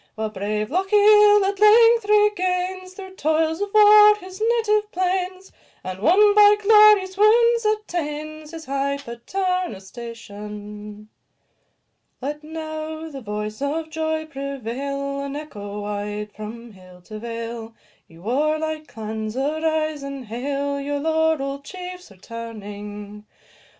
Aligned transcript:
While 0.15 0.29
brave 0.31 0.71
Lochiel 0.71 1.45
at 1.45 1.59
length 1.59 2.05
regains, 2.09 2.95
Through 2.95 3.17
toils 3.17 3.61
of 3.61 3.71
war, 3.71 4.15
his 4.15 4.41
native 4.57 4.91
plains, 4.91 5.51
And, 5.83 5.99
won 5.99 6.33
by 6.33 6.55
glorious 6.59 7.15
wounds, 7.19 7.65
attains 7.67 8.49
His 8.49 8.65
high 8.65 8.97
paternal 8.97 9.79
station. 9.79 11.09
Let 12.19 12.43
now 12.43 13.11
the 13.11 13.21
voice 13.21 13.61
of 13.61 13.91
joy 13.91 14.25
prevail, 14.25 15.19
And 15.19 15.37
echo 15.37 15.81
wide 15.81 16.31
from 16.31 16.71
hill 16.71 17.01
to 17.03 17.19
vale; 17.19 17.75
Ye 18.07 18.17
warlike 18.17 18.87
clans, 18.87 19.37
arise 19.37 20.01
and 20.01 20.25
hail 20.25 20.79
Your 20.81 20.99
laurell'd 20.99 21.63
chiefs 21.63 22.09
returning. 22.09 23.27